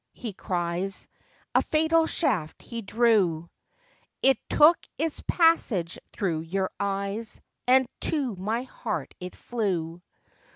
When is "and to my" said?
7.67-8.63